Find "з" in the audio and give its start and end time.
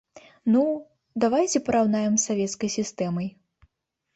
2.17-2.25